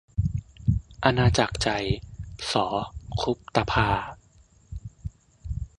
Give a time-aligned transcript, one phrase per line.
[1.03, 1.69] อาณาจักรใจ-
[2.51, 2.53] ส
[3.19, 3.87] คุปตาภา